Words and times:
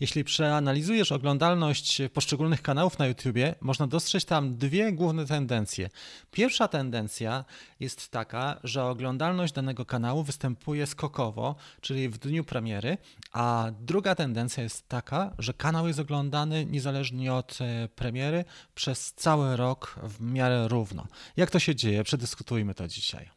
Jeśli 0.00 0.24
przeanalizujesz 0.24 1.12
oglądalność 1.12 2.02
poszczególnych 2.14 2.62
kanałów 2.62 2.98
na 2.98 3.06
YouTubie, 3.06 3.54
można 3.60 3.86
dostrzec 3.86 4.24
tam 4.24 4.56
dwie 4.56 4.92
główne 4.92 5.26
tendencje. 5.26 5.90
Pierwsza 6.30 6.68
tendencja 6.68 7.44
jest 7.80 8.08
taka, 8.08 8.60
że 8.64 8.84
oglądalność 8.84 9.52
danego 9.52 9.84
kanału 9.84 10.22
występuje 10.22 10.86
skokowo, 10.86 11.54
czyli 11.80 12.08
w 12.08 12.18
dniu 12.18 12.44
premiery, 12.44 12.98
a 13.32 13.70
druga 13.80 14.14
tendencja 14.14 14.62
jest 14.62 14.88
taka, 14.88 15.34
że 15.38 15.54
kanał 15.54 15.86
jest 15.88 15.98
oglądany 15.98 16.66
niezależnie 16.66 17.34
od 17.34 17.58
e, 17.60 17.88
premiery 17.88 18.44
przez 18.74 19.12
cały 19.12 19.56
rok 19.56 20.00
w 20.02 20.20
miarę 20.20 20.68
równo. 20.68 21.06
Jak 21.36 21.50
to 21.50 21.58
się 21.58 21.74
dzieje? 21.74 22.04
Przedyskutujmy 22.04 22.74
to 22.74 22.88
dzisiaj. 22.88 23.35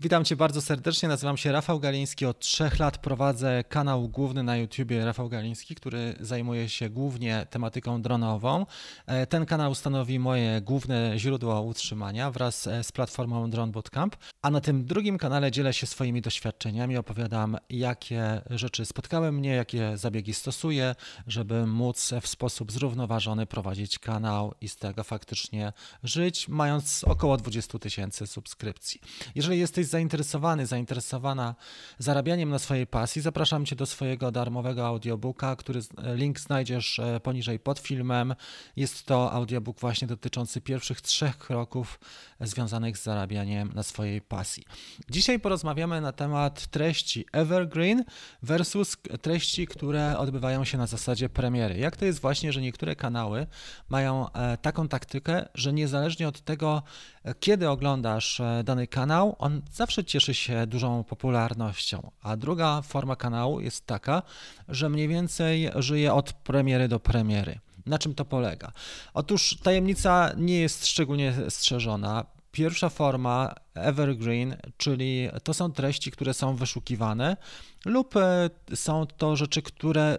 Witam 0.00 0.24
Cię 0.24 0.36
bardzo 0.36 0.60
serdecznie, 0.60 1.08
nazywam 1.08 1.36
się 1.36 1.52
Rafał 1.52 1.80
Galiński. 1.80 2.26
Od 2.26 2.38
trzech 2.38 2.78
lat 2.78 2.98
prowadzę 2.98 3.64
kanał 3.68 4.08
główny 4.08 4.42
na 4.42 4.56
YouTubie 4.56 5.04
Rafał 5.04 5.28
Galiński, 5.28 5.74
który 5.74 6.14
zajmuje 6.20 6.68
się 6.68 6.90
głównie 6.90 7.46
tematyką 7.50 8.02
dronową. 8.02 8.66
E, 9.06 9.26
ten 9.26 9.46
kanał 9.46 9.74
stanowi 9.74 10.18
moje 10.18 10.60
główne 10.60 11.12
źródło 11.16 11.62
utrzymania 11.62 12.30
wraz 12.30 12.66
e, 12.66 12.84
z 12.84 12.92
platformą 12.92 13.50
Drone 13.50 13.72
Bootcamp, 13.72 14.16
a 14.42 14.50
na 14.50 14.60
tym 14.60 14.84
drugim 14.84 15.18
kanale 15.18 15.50
dzielę 15.50 15.72
się 15.72 15.86
swoimi 15.86 16.20
doświadczeniami, 16.20 16.96
opowiadam 16.96 17.56
jakie 17.70 18.40
rzeczy 18.50 18.86
spotkały 18.86 19.32
mnie, 19.32 19.50
jakie 19.50 19.96
zabiegi 19.96 20.34
stosuję, 20.34 20.94
żeby 21.26 21.66
móc 21.66 22.12
w 22.22 22.26
sposób 22.26 22.72
zrównoważony 22.72 23.46
prowadzić 23.46 23.98
kanał 23.98 24.54
i 24.60 24.68
z 24.68 24.76
tego 24.76 25.04
faktycznie 25.04 25.72
żyć, 26.02 26.48
mając 26.48 27.04
około 27.04 27.36
20 27.36 27.78
tysięcy 27.78 28.26
subskrypcji. 28.26 29.00
Jeżeli 29.34 29.58
jesteś 29.58 29.87
zainteresowany, 29.88 30.66
zainteresowana 30.66 31.54
zarabianiem 31.98 32.50
na 32.50 32.58
swojej 32.58 32.86
pasji, 32.86 33.22
zapraszam 33.22 33.66
Cię 33.66 33.76
do 33.76 33.86
swojego 33.86 34.32
darmowego 34.32 34.86
audiobooka, 34.86 35.56
który 35.56 35.80
link 36.14 36.40
znajdziesz 36.40 36.98
e, 36.98 37.20
poniżej 37.20 37.58
pod 37.58 37.78
filmem. 37.78 38.34
Jest 38.76 39.06
to 39.06 39.32
audiobook 39.32 39.80
właśnie 39.80 40.08
dotyczący 40.08 40.60
pierwszych 40.60 41.00
trzech 41.00 41.38
kroków 41.38 42.00
związanych 42.40 42.98
z 42.98 43.02
zarabianiem 43.02 43.72
na 43.74 43.82
swojej 43.82 44.20
pasji. 44.20 44.64
Dzisiaj 45.10 45.40
porozmawiamy 45.40 46.00
na 46.00 46.12
temat 46.12 46.66
treści 46.66 47.26
evergreen 47.32 48.04
versus 48.42 48.96
treści, 49.22 49.66
które 49.66 50.18
odbywają 50.18 50.64
się 50.64 50.78
na 50.78 50.86
zasadzie 50.86 51.28
premiery. 51.28 51.78
Jak 51.78 51.96
to 51.96 52.04
jest 52.04 52.20
właśnie, 52.20 52.52
że 52.52 52.60
niektóre 52.60 52.96
kanały 52.96 53.46
mają 53.88 54.32
e, 54.32 54.56
taką 54.56 54.88
taktykę, 54.88 55.48
że 55.54 55.72
niezależnie 55.72 56.28
od 56.28 56.40
tego, 56.40 56.82
e, 57.24 57.34
kiedy 57.34 57.68
oglądasz 57.68 58.42
dany 58.64 58.86
kanał, 58.86 59.36
on 59.38 59.62
zawsze 59.78 60.04
cieszy 60.04 60.34
się 60.34 60.66
dużą 60.66 61.04
popularnością. 61.04 62.10
A 62.22 62.36
druga 62.36 62.82
forma 62.82 63.16
kanału 63.16 63.60
jest 63.60 63.86
taka, 63.86 64.22
że 64.68 64.88
mniej 64.88 65.08
więcej 65.08 65.70
żyje 65.76 66.14
od 66.14 66.32
premiery 66.32 66.88
do 66.88 67.00
premiery. 67.00 67.58
Na 67.86 67.98
czym 67.98 68.14
to 68.14 68.24
polega? 68.24 68.72
Otóż 69.14 69.56
tajemnica 69.62 70.32
nie 70.36 70.60
jest 70.60 70.86
szczególnie 70.86 71.34
strzeżona. 71.48 72.26
Pierwsza 72.52 72.88
forma 72.88 73.54
evergreen, 73.74 74.56
czyli 74.76 75.28
to 75.44 75.54
są 75.54 75.72
treści, 75.72 76.10
które 76.10 76.34
są 76.34 76.56
wyszukiwane, 76.56 77.36
lub 77.84 78.16
e, 78.16 78.50
są 78.74 79.06
to 79.06 79.36
rzeczy, 79.36 79.62
które 79.62 80.18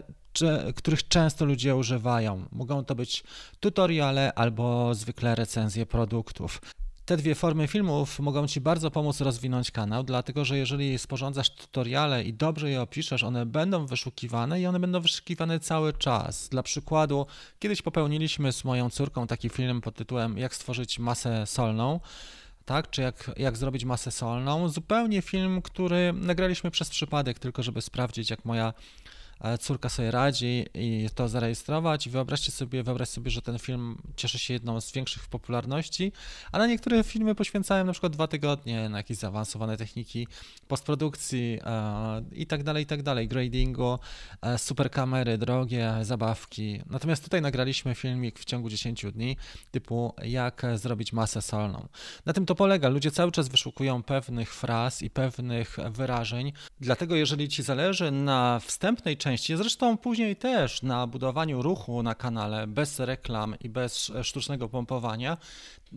których 0.76 1.08
często 1.08 1.46
ludzie 1.46 1.76
używają. 1.76 2.46
Mogą 2.52 2.86
to 2.86 2.96
być 2.96 3.24
tutoriale 3.60 4.34
albo 4.34 4.96
zwykle 4.96 5.36
recenzje 5.36 5.86
produktów. 5.86 6.62
Te 7.10 7.18
dwie 7.18 7.36
formy 7.36 7.68
filmów 7.68 8.20
mogą 8.20 8.48
Ci 8.48 8.62
bardzo 8.62 8.92
pomóc 8.92 9.22
rozwinąć 9.22 9.72
kanał, 9.72 10.04
dlatego 10.04 10.46
że 10.46 10.58
jeżeli 10.58 11.00
sporządzasz 11.00 11.50
tutoriale 11.50 12.24
i 12.24 12.34
dobrze 12.34 12.70
je 12.70 12.82
opiszesz, 12.82 13.24
one 13.24 13.46
będą 13.46 13.86
wyszukiwane 13.86 14.62
i 14.62 14.66
one 14.66 14.80
będą 14.80 15.02
wyszukiwane 15.02 15.60
cały 15.60 15.94
czas. 15.94 16.50
Dla 16.50 16.64
przykładu, 16.64 17.26
kiedyś 17.60 17.82
popełniliśmy 17.82 18.52
z 18.54 18.64
moją 18.64 18.90
córką 18.90 19.28
taki 19.28 19.50
film 19.50 19.82
pod 19.82 19.96
tytułem 19.96 20.38
Jak 20.38 20.56
stworzyć 20.56 21.00
masę 21.00 21.48
solną 21.48 22.00
tak? 22.66 22.90
Czy 22.90 23.02
jak, 23.02 23.32
jak 23.38 23.58
zrobić 23.58 23.86
masę 23.86 24.12
solną. 24.12 24.70
Zupełnie 24.70 25.22
film, 25.22 25.62
który 25.62 26.14
nagraliśmy 26.14 26.72
przez 26.72 26.90
przypadek, 26.90 27.40
tylko 27.40 27.64
żeby 27.64 27.82
sprawdzić, 27.82 28.30
jak 28.30 28.46
moja 28.46 28.74
córka 29.60 29.90
sobie 29.90 30.12
radzi 30.12 30.66
i 30.74 31.10
to 31.16 31.28
zarejestrować. 31.28 32.08
I 32.08 32.10
wyobraźcie 32.10 32.52
sobie, 32.52 32.84
wyobraź 32.84 33.10
sobie, 33.10 33.32
że 33.32 33.42
ten 33.42 33.60
film 33.60 33.98
cieszy 34.16 34.40
się 34.40 34.54
jedną 34.54 34.82
z 34.82 34.92
większych 34.92 35.28
popularności, 35.28 36.12
a 36.52 36.58
na 36.58 36.68
niektóre 36.68 37.04
filmy 37.04 37.36
poświęcałem 37.36 37.88
na 37.88 37.94
przykład 37.94 38.14
dwa 38.14 38.28
tygodnie 38.28 38.90
na 38.90 38.98
jakieś 38.98 39.18
zaawansowane 39.18 39.78
techniki 39.78 40.28
postprodukcji 40.68 41.60
e, 41.64 42.24
i 42.32 42.46
tak 42.46 42.64
dalej, 42.64 42.84
i 42.84 42.88
tak 42.88 43.04
dalej, 43.04 43.28
gradingu, 43.28 44.00
e, 44.42 44.58
super 44.58 44.92
kamery, 44.92 45.38
drogie 45.38 45.94
zabawki. 46.02 46.82
Natomiast 46.86 47.24
tutaj 47.24 47.42
nagraliśmy 47.42 47.96
filmik 47.96 48.40
w 48.40 48.46
ciągu 48.46 48.70
10 48.70 49.06
dni, 49.12 49.38
typu 49.72 50.14
jak 50.24 50.62
zrobić 50.76 51.14
masę 51.14 51.42
solną. 51.42 51.88
Na 52.26 52.34
tym 52.34 52.46
to 52.46 52.56
polega. 52.56 52.90
Ludzie 52.90 53.12
cały 53.12 53.32
czas 53.32 53.48
wyszukują 53.50 54.04
pewnych 54.04 54.54
fraz 54.54 55.02
i 55.02 55.10
pewnych 55.10 55.78
wyrażeń, 55.92 56.54
dlatego 56.80 57.16
jeżeli 57.16 57.50
ci 57.50 57.64
zależy 57.64 58.12
na 58.12 58.60
wstępnej 58.60 59.18
części 59.18 59.29
części. 59.30 59.58
Zresztą 59.58 59.98
później 59.98 60.36
też 60.36 60.82
na 60.82 61.08
budowaniu 61.08 61.62
ruchu 61.62 62.04
na 62.04 62.16
kanale 62.16 62.68
bez 62.68 63.00
reklam 63.00 63.56
i 63.62 63.70
bez 63.70 64.12
sztucznego 64.24 64.70
pompowania, 64.70 65.38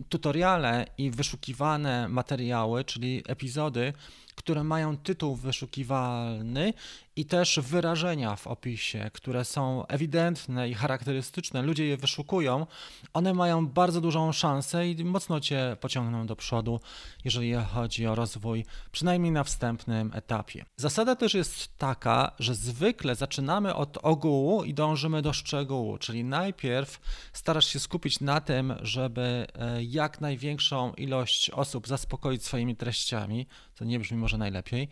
tutoriale 0.09 0.85
i 0.97 1.11
wyszukiwane 1.11 2.07
materiały, 2.07 2.83
czyli 2.83 3.23
epizody, 3.27 3.93
które 4.35 4.63
mają 4.63 4.97
tytuł 4.97 5.35
wyszukiwalny 5.35 6.73
i 7.15 7.25
też 7.25 7.59
wyrażenia 7.63 8.35
w 8.35 8.47
opisie, 8.47 9.09
które 9.13 9.45
są 9.45 9.87
ewidentne 9.87 10.69
i 10.69 10.73
charakterystyczne, 10.73 11.61
ludzie 11.61 11.85
je 11.85 11.97
wyszukują, 11.97 12.67
one 13.13 13.33
mają 13.33 13.67
bardzo 13.67 14.01
dużą 14.01 14.31
szansę 14.31 14.89
i 14.89 15.05
mocno 15.05 15.39
cię 15.39 15.77
pociągną 15.81 16.25
do 16.25 16.35
przodu, 16.35 16.79
jeżeli 17.25 17.53
chodzi 17.53 18.07
o 18.07 18.15
rozwój, 18.15 18.65
przynajmniej 18.91 19.31
na 19.31 19.43
wstępnym 19.43 20.11
etapie. 20.13 20.65
Zasada 20.77 21.15
też 21.15 21.33
jest 21.33 21.77
taka, 21.77 22.31
że 22.39 22.55
zwykle 22.55 23.15
zaczynamy 23.15 23.75
od 23.75 23.97
ogółu 24.01 24.63
i 24.63 24.73
dążymy 24.73 25.21
do 25.21 25.33
szczegółu, 25.33 25.97
czyli 25.97 26.23
najpierw 26.23 26.99
starasz 27.33 27.65
się 27.65 27.79
skupić 27.79 28.19
na 28.19 28.41
tym, 28.41 28.73
żeby 28.81 29.47
e, 29.55 29.83
jak 29.83 30.21
największą 30.21 30.93
ilość 30.93 31.49
osób 31.49 31.87
zaspokoić 31.87 32.45
swoimi 32.45 32.75
treściami, 32.75 33.47
to 33.75 33.85
nie 33.85 33.99
brzmi 33.99 34.17
może 34.23 34.37
najlepiej, 34.37 34.87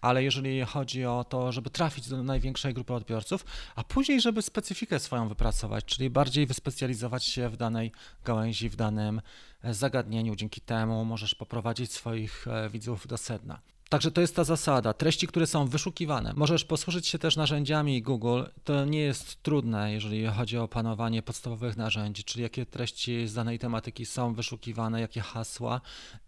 ale 0.00 0.24
jeżeli 0.24 0.64
chodzi 0.64 1.04
o 1.04 1.24
to, 1.24 1.52
żeby 1.52 1.70
trafić 1.70 2.08
do 2.08 2.22
największej 2.22 2.74
grupy 2.74 2.94
odbiorców, 2.94 3.44
a 3.76 3.84
później, 3.84 4.20
żeby 4.20 4.42
specyfikę 4.42 4.98
swoją 4.98 5.28
wypracować, 5.28 5.84
czyli 5.84 6.10
bardziej 6.10 6.46
wyspecjalizować 6.46 7.24
się 7.24 7.48
w 7.48 7.56
danej 7.56 7.92
gałęzi, 8.24 8.68
w 8.68 8.76
danym 8.76 9.20
zagadnieniu. 9.64 10.36
Dzięki 10.36 10.60
temu 10.60 11.04
możesz 11.04 11.34
poprowadzić 11.34 11.92
swoich 11.92 12.48
e, 12.48 12.70
widzów 12.70 13.06
do 13.06 13.18
sedna. 13.18 13.60
Także 13.96 14.10
to 14.10 14.20
jest 14.20 14.36
ta 14.36 14.44
zasada. 14.44 14.92
Treści, 14.92 15.26
które 15.26 15.46
są 15.46 15.66
wyszukiwane. 15.66 16.32
Możesz 16.36 16.64
posłużyć 16.64 17.06
się 17.06 17.18
też 17.18 17.36
narzędziami 17.36 18.02
Google. 18.02 18.42
To 18.64 18.84
nie 18.84 19.00
jest 19.00 19.42
trudne, 19.42 19.92
jeżeli 19.92 20.26
chodzi 20.26 20.58
o 20.58 20.62
opanowanie 20.62 21.22
podstawowych 21.22 21.76
narzędzi, 21.76 22.24
czyli 22.24 22.42
jakie 22.42 22.66
treści 22.66 23.28
z 23.28 23.34
danej 23.34 23.58
tematyki 23.58 24.06
są 24.06 24.34
wyszukiwane, 24.34 25.00
jakie 25.00 25.20
hasła 25.20 25.80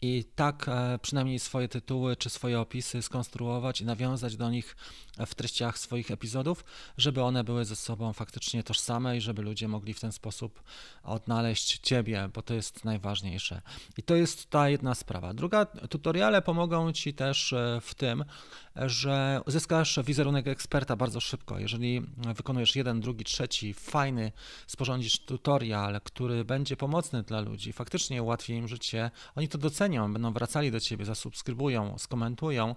i 0.02 0.24
tak 0.34 0.66
e, 0.68 0.98
przynajmniej 1.02 1.38
swoje 1.38 1.68
tytuły 1.68 2.16
czy 2.16 2.30
swoje 2.30 2.60
opisy 2.60 3.02
skonstruować 3.02 3.80
i 3.80 3.84
nawiązać 3.84 4.36
do 4.36 4.50
nich 4.50 4.76
w 5.26 5.34
treściach 5.34 5.78
swoich 5.78 6.10
epizodów, 6.10 6.64
żeby 6.98 7.22
one 7.22 7.44
były 7.44 7.64
ze 7.64 7.76
sobą 7.76 8.12
faktycznie 8.12 8.62
tożsame 8.62 9.16
i 9.16 9.20
żeby 9.20 9.42
ludzie 9.42 9.68
mogli 9.68 9.94
w 9.94 10.00
ten 10.00 10.12
sposób 10.12 10.62
odnaleźć 11.02 11.78
Ciebie, 11.78 12.28
bo 12.34 12.42
to 12.42 12.54
jest 12.54 12.84
najważniejsze. 12.84 13.62
I 13.96 14.02
to 14.02 14.16
jest 14.16 14.50
ta 14.50 14.68
jedna 14.68 14.94
sprawa. 14.94 15.34
Druga, 15.34 15.66
tutoriale 15.66 16.42
pomogą 16.42 16.92
Ci 16.92 17.14
też 17.14 17.54
w 17.80 17.94
tym, 17.94 18.24
że 18.76 19.40
uzyskasz 19.46 19.98
wizerunek 20.04 20.48
eksperta 20.48 20.96
bardzo 20.96 21.20
szybko. 21.20 21.58
Jeżeli 21.58 22.02
wykonujesz 22.34 22.76
jeden, 22.76 23.00
drugi, 23.00 23.24
trzeci, 23.24 23.74
fajny, 23.74 24.32
sporządzisz 24.66 25.18
tutorial, 25.18 26.00
który 26.04 26.44
będzie 26.44 26.76
pomocny 26.76 27.22
dla 27.22 27.40
ludzi, 27.40 27.72
faktycznie 27.72 28.22
ułatwi 28.22 28.52
im 28.52 28.68
życie, 28.68 29.10
oni 29.36 29.48
to 29.48 29.58
docenią, 29.58 30.12
będą 30.12 30.32
wracali 30.32 30.70
do 30.70 30.80
ciebie, 30.80 31.04
zasubskrybują, 31.04 31.98
skomentują. 31.98 32.74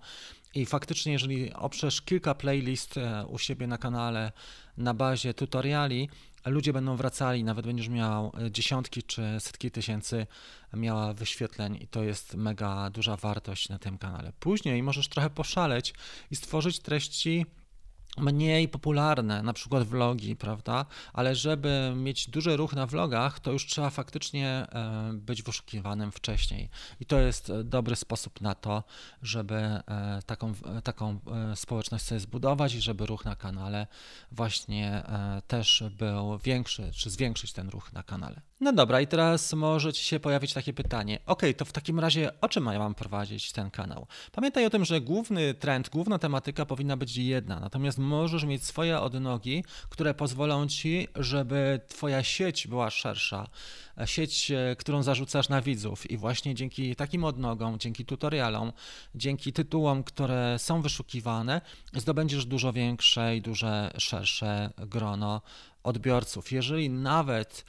I 0.55 0.65
faktycznie, 0.65 1.13
jeżeli 1.13 1.53
oprzesz 1.53 2.01
kilka 2.01 2.35
playlist 2.35 2.97
e, 2.97 3.25
u 3.25 3.37
siebie 3.37 3.67
na 3.67 3.77
kanale 3.77 4.31
na 4.77 4.93
bazie 4.93 5.33
tutoriali, 5.33 6.09
ludzie 6.45 6.73
będą 6.73 6.95
wracali, 6.95 7.43
nawet 7.43 7.65
będziesz 7.65 7.89
miał 7.89 8.31
e, 8.45 8.51
dziesiątki 8.51 9.03
czy 9.03 9.37
setki 9.39 9.71
tysięcy 9.71 10.27
miała 10.73 11.13
wyświetleń 11.13 11.77
i 11.81 11.87
to 11.87 12.03
jest 12.03 12.35
mega 12.35 12.89
duża 12.89 13.15
wartość 13.15 13.69
na 13.69 13.79
tym 13.79 13.97
kanale. 13.97 14.33
Później 14.39 14.83
możesz 14.83 15.07
trochę 15.07 15.29
poszaleć 15.29 15.93
i 16.31 16.35
stworzyć 16.35 16.79
treści 16.79 17.45
mniej 18.17 18.67
popularne, 18.67 19.43
na 19.43 19.53
przykład 19.53 19.83
vlogi, 19.83 20.35
prawda? 20.35 20.85
Ale 21.13 21.35
żeby 21.35 21.93
mieć 21.95 22.29
duży 22.29 22.57
ruch 22.57 22.73
na 22.73 22.87
vlogach, 22.87 23.39
to 23.39 23.51
już 23.51 23.65
trzeba 23.65 23.89
faktycznie 23.89 24.47
e, 24.47 25.11
być 25.13 25.43
wyszukiwanym 25.43 26.11
wcześniej. 26.11 26.69
I 26.99 27.05
to 27.05 27.19
jest 27.19 27.51
dobry 27.63 27.95
sposób 27.95 28.41
na 28.41 28.55
to, 28.55 28.83
żeby 29.21 29.55
e, 29.55 29.81
taką, 30.25 30.53
taką 30.83 31.19
e, 31.51 31.55
społeczność 31.55 32.05
sobie 32.05 32.19
zbudować 32.19 32.73
i 32.73 32.81
żeby 32.81 33.05
ruch 33.05 33.25
na 33.25 33.35
kanale 33.35 33.87
właśnie 34.31 35.03
też 35.47 35.83
był 35.97 36.37
większy, 36.37 36.91
czy 36.93 37.09
zwiększyć 37.09 37.53
ten 37.53 37.69
ruch 37.69 37.93
na 37.93 38.03
kanale. 38.03 38.41
No 38.61 38.73
dobra, 38.73 39.01
i 39.01 39.07
teraz 39.07 39.53
może 39.53 39.93
Ci 39.93 40.03
się 40.03 40.19
pojawić 40.19 40.53
takie 40.53 40.73
pytanie. 40.73 41.19
Ok, 41.25 41.41
to 41.57 41.65
w 41.65 41.71
takim 41.71 41.99
razie 41.99 42.41
o 42.41 42.49
czym 42.49 42.65
ja 42.65 42.79
mam 42.79 42.95
prowadzić 42.95 43.51
ten 43.51 43.71
kanał? 43.71 44.07
Pamiętaj 44.31 44.65
o 44.65 44.69
tym, 44.69 44.85
że 44.85 45.01
główny 45.01 45.53
trend, 45.53 45.89
główna 45.89 46.19
tematyka 46.19 46.65
powinna 46.65 46.97
być 46.97 47.17
jedna, 47.17 47.59
natomiast 47.59 47.97
możesz 48.01 48.43
mieć 48.43 48.63
swoje 48.63 48.99
odnogi, 48.99 49.63
które 49.89 50.13
pozwolą 50.13 50.67
Ci, 50.67 51.07
żeby 51.15 51.79
Twoja 51.87 52.23
sieć 52.23 52.67
była 52.67 52.89
szersza. 52.89 53.47
Sieć, 54.05 54.51
e, 54.51 54.75
którą 54.75 55.03
zarzucasz 55.03 55.49
na 55.49 55.61
widzów, 55.61 56.11
i 56.11 56.17
właśnie 56.17 56.55
dzięki 56.55 56.95
takim 56.95 57.23
odnogom, 57.23 57.79
dzięki 57.79 58.05
tutorialom, 58.05 58.71
dzięki 59.15 59.53
tytułom, 59.53 60.03
które 60.03 60.59
są 60.59 60.81
wyszukiwane, 60.81 61.61
zdobędziesz 61.93 62.45
dużo 62.45 62.73
większe 62.73 63.37
i 63.37 63.41
duże 63.41 63.91
szersze 63.97 64.69
grono 64.77 65.41
odbiorców. 65.83 66.51
Jeżeli 66.51 66.89
nawet 66.89 67.65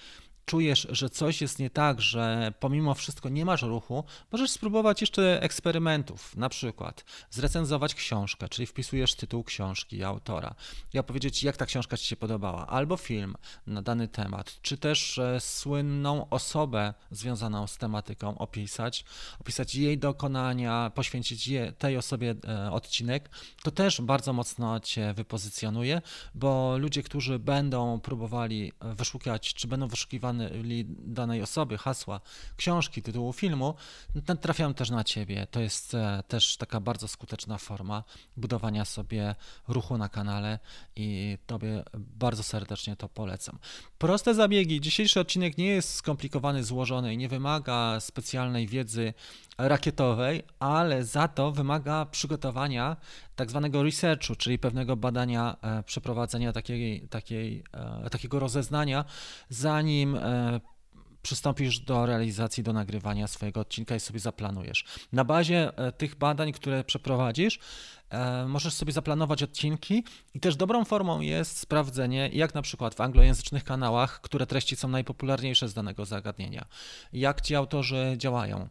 czujesz, 0.46 0.86
że 0.90 1.10
coś 1.10 1.40
jest 1.40 1.58
nie 1.58 1.70
tak, 1.70 2.00
że 2.00 2.52
pomimo 2.60 2.94
wszystko 2.94 3.28
nie 3.28 3.44
masz 3.44 3.62
ruchu, 3.62 4.04
możesz 4.32 4.50
spróbować 4.50 5.00
jeszcze 5.00 5.42
eksperymentów. 5.42 6.36
Na 6.36 6.48
przykład 6.48 7.04
zrecenzować 7.30 7.94
książkę, 7.94 8.48
czyli 8.48 8.66
wpisujesz 8.66 9.14
tytuł 9.14 9.44
książki 9.44 10.04
autora 10.04 10.54
i 10.94 10.98
opowiedzieć, 10.98 11.42
jak 11.42 11.56
ta 11.56 11.66
książka 11.66 11.96
Ci 11.96 12.06
się 12.06 12.16
podobała, 12.16 12.66
albo 12.66 12.96
film 12.96 13.34
na 13.66 13.82
dany 13.82 14.08
temat, 14.08 14.58
czy 14.62 14.78
też 14.78 15.18
e, 15.18 15.40
słynną 15.40 16.28
osobę 16.30 16.94
związaną 17.10 17.66
z 17.66 17.78
tematyką 17.78 18.38
opisać, 18.38 19.04
opisać 19.40 19.74
jej 19.74 19.98
dokonania, 19.98 20.90
poświęcić 20.94 21.48
je, 21.48 21.72
tej 21.72 21.96
osobie 21.96 22.34
e, 22.48 22.72
odcinek. 22.72 23.30
To 23.62 23.70
też 23.70 24.00
bardzo 24.00 24.32
mocno 24.32 24.80
Cię 24.80 25.14
wypozycjonuje, 25.14 26.02
bo 26.34 26.78
ludzie, 26.78 27.02
którzy 27.02 27.38
będą 27.38 28.00
próbowali 28.00 28.72
wyszukiwać, 28.80 29.54
czy 29.54 29.68
będą 29.68 29.88
wyszukiwani 29.88 30.31
danej 30.98 31.42
osoby, 31.42 31.78
hasła, 31.78 32.20
książki, 32.56 33.02
tytułu 33.02 33.32
filmu, 33.32 33.74
trafiają 34.40 34.74
też 34.74 34.90
na 34.90 35.04
ciebie. 35.04 35.46
To 35.50 35.60
jest 35.60 35.94
e, 35.94 36.22
też 36.28 36.56
taka 36.56 36.80
bardzo 36.80 37.08
skuteczna 37.08 37.58
forma 37.58 38.04
budowania 38.36 38.84
sobie 38.84 39.34
ruchu 39.68 39.98
na 39.98 40.08
kanale 40.08 40.58
i 40.96 41.38
tobie 41.46 41.82
bardzo 41.94 42.42
serdecznie 42.42 42.96
to 42.96 43.08
polecam. 43.08 43.58
Proste 43.98 44.34
zabiegi. 44.34 44.80
Dzisiejszy 44.80 45.20
odcinek 45.20 45.58
nie 45.58 45.66
jest 45.66 45.94
skomplikowany, 45.94 46.64
złożony 46.64 47.14
i 47.14 47.16
nie 47.16 47.28
wymaga 47.28 48.00
specjalnej 48.00 48.66
wiedzy 48.66 49.14
rakietowej, 49.68 50.42
ale 50.58 51.04
za 51.04 51.28
to 51.28 51.52
wymaga 51.52 52.06
przygotowania 52.06 52.96
tak 53.36 53.50
zwanego 53.50 53.82
researchu, 53.82 54.34
czyli 54.34 54.58
pewnego 54.58 54.96
badania, 54.96 55.56
e, 55.62 55.82
przeprowadzenia 55.82 56.52
takiej, 56.52 57.08
takiej, 57.08 57.64
e, 58.04 58.10
takiego 58.10 58.38
rozeznania, 58.38 59.04
zanim 59.48 60.16
e, 60.16 60.60
przystąpisz 61.22 61.80
do 61.80 62.06
realizacji, 62.06 62.62
do 62.62 62.72
nagrywania 62.72 63.26
swojego 63.26 63.60
odcinka 63.60 63.94
i 63.94 64.00
sobie 64.00 64.20
zaplanujesz. 64.20 64.84
Na 65.12 65.24
bazie 65.24 65.72
tych 65.98 66.14
badań, 66.14 66.52
które 66.52 66.84
przeprowadzisz, 66.84 67.58
możesz 68.46 68.74
sobie 68.74 68.92
zaplanować 68.92 69.42
odcinki 69.42 70.04
i 70.34 70.40
też 70.40 70.56
dobrą 70.56 70.84
formą 70.84 71.20
jest 71.20 71.58
sprawdzenie, 71.58 72.30
jak 72.32 72.54
na 72.54 72.62
przykład 72.62 72.94
w 72.94 73.00
anglojęzycznych 73.00 73.64
kanałach, 73.64 74.20
które 74.20 74.46
treści 74.46 74.76
są 74.76 74.88
najpopularniejsze 74.88 75.68
z 75.68 75.74
danego 75.74 76.04
zagadnienia, 76.04 76.64
jak 77.12 77.40
ci 77.40 77.54
autorzy 77.54 78.14
działają 78.16 78.68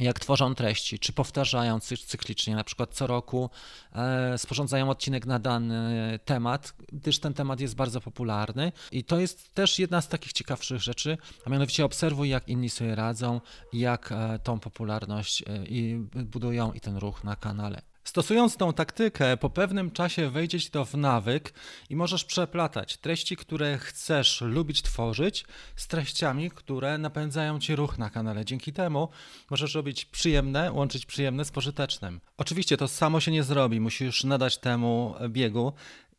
jak 0.00 0.20
tworzą 0.20 0.54
treści, 0.54 0.98
czy 0.98 1.12
powtarzają 1.12 1.80
cyklicznie, 1.80 2.56
na 2.56 2.64
przykład 2.64 2.94
co 2.94 3.06
roku 3.06 3.50
e, 3.92 4.38
sporządzają 4.38 4.90
odcinek 4.90 5.26
na 5.26 5.38
dany 5.38 6.18
temat, 6.24 6.74
gdyż 6.92 7.18
ten 7.18 7.34
temat 7.34 7.60
jest 7.60 7.74
bardzo 7.74 8.00
popularny 8.00 8.72
i 8.92 9.04
to 9.04 9.20
jest 9.20 9.54
też 9.54 9.78
jedna 9.78 10.00
z 10.00 10.08
takich 10.08 10.32
ciekawszych 10.32 10.82
rzeczy, 10.82 11.18
a 11.46 11.50
mianowicie 11.50 11.84
obserwuj 11.84 12.28
jak 12.28 12.48
inni 12.48 12.70
sobie 12.70 12.94
radzą, 12.94 13.40
jak 13.72 14.12
e, 14.12 14.38
tą 14.38 14.60
popularność 14.60 15.42
e, 15.42 16.24
budują 16.24 16.72
i 16.72 16.80
ten 16.80 16.96
ruch 16.96 17.24
na 17.24 17.36
kanale. 17.36 17.91
Stosując 18.04 18.56
tą 18.56 18.72
taktykę, 18.72 19.36
po 19.36 19.50
pewnym 19.50 19.90
czasie 19.90 20.30
wejdzie 20.30 20.60
ci 20.60 20.70
to 20.70 20.84
w 20.84 20.94
nawyk 20.94 21.52
i 21.90 21.96
możesz 21.96 22.24
przeplatać 22.24 22.96
treści, 22.96 23.36
które 23.36 23.78
chcesz 23.78 24.40
lubić 24.40 24.82
tworzyć, 24.82 25.44
z 25.76 25.86
treściami, 25.86 26.50
które 26.50 26.98
napędzają 26.98 27.58
ci 27.58 27.76
ruch 27.76 27.98
na 27.98 28.10
kanale. 28.10 28.44
Dzięki 28.44 28.72
temu 28.72 29.08
możesz 29.50 29.74
robić 29.74 30.04
przyjemne, 30.04 30.72
łączyć 30.72 31.06
przyjemne 31.06 31.44
z 31.44 31.50
pożytecznym. 31.50 32.20
Oczywiście 32.36 32.76
to 32.76 32.88
samo 32.88 33.20
się 33.20 33.30
nie 33.30 33.42
zrobi, 33.42 33.80
musisz 33.80 34.24
nadać 34.24 34.58
temu 34.58 35.14
biegu 35.28 35.72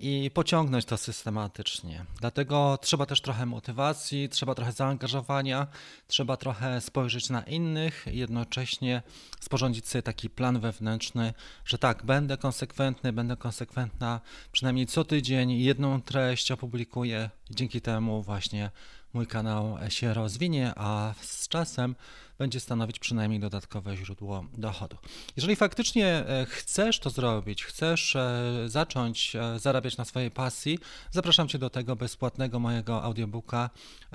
i 0.03 0.31
pociągnąć 0.31 0.85
to 0.85 0.97
systematycznie. 0.97 2.05
Dlatego 2.19 2.79
trzeba 2.81 3.05
też 3.05 3.21
trochę 3.21 3.45
motywacji, 3.45 4.29
trzeba 4.29 4.55
trochę 4.55 4.71
zaangażowania, 4.71 5.67
trzeba 6.07 6.37
trochę 6.37 6.81
spojrzeć 6.81 7.29
na 7.29 7.41
innych 7.41 8.05
i 8.11 8.17
jednocześnie 8.17 9.01
sporządzić 9.39 9.87
sobie 9.87 10.01
taki 10.01 10.29
plan 10.29 10.59
wewnętrzny, 10.59 11.33
że 11.65 11.77
tak, 11.77 12.05
będę 12.05 12.37
konsekwentny, 12.37 13.13
będę 13.13 13.37
konsekwentna, 13.37 14.21
przynajmniej 14.51 14.87
co 14.87 15.03
tydzień 15.03 15.51
jedną 15.51 16.01
treść 16.01 16.51
opublikuję 16.51 17.29
i 17.49 17.55
dzięki 17.55 17.81
temu 17.81 18.21
właśnie 18.21 18.71
mój 19.13 19.27
kanał 19.27 19.77
się 19.89 20.13
rozwinie, 20.13 20.73
a 20.75 21.13
z 21.21 21.47
czasem 21.47 21.95
będzie 22.37 22.59
stanowić 22.59 22.99
przynajmniej 22.99 23.39
dodatkowe 23.39 23.97
źródło 23.97 24.45
dochodu. 24.57 24.97
Jeżeli 25.35 25.55
faktycznie 25.55 26.07
e, 26.07 26.45
chcesz 26.49 26.99
to 26.99 27.09
zrobić, 27.09 27.65
chcesz 27.65 28.15
e, 28.15 28.41
zacząć 28.67 29.35
e, 29.35 29.59
zarabiać 29.59 29.97
na 29.97 30.05
swojej 30.05 30.31
pasji, 30.31 30.79
zapraszam 31.11 31.47
Cię 31.47 31.57
do 31.57 31.69
tego 31.69 31.95
bezpłatnego 31.95 32.59
mojego 32.59 33.03
audiobooka 33.03 33.69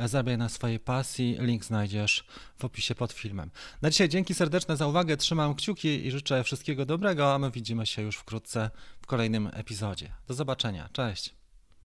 Zarabiaj 0.06 0.38
na 0.38 0.48
swojej 0.48 0.80
pasji. 0.80 1.36
Link 1.40 1.64
znajdziesz 1.64 2.24
w 2.58 2.64
opisie 2.64 2.94
pod 2.94 3.12
filmem. 3.12 3.50
Na 3.82 3.90
dzisiaj 3.90 4.08
dzięki 4.08 4.34
serdeczne 4.34 4.76
za 4.76 4.86
uwagę, 4.86 5.16
trzymam 5.16 5.54
kciuki 5.54 6.06
i 6.06 6.10
życzę 6.10 6.44
wszystkiego 6.44 6.86
dobrego, 6.86 7.34
a 7.34 7.38
my 7.38 7.50
widzimy 7.50 7.86
się 7.86 8.02
już 8.02 8.16
wkrótce 8.16 8.70
w 9.02 9.06
kolejnym 9.06 9.50
epizodzie. 9.52 10.12
Do 10.28 10.34
zobaczenia, 10.34 10.88
cześć! 10.92 11.37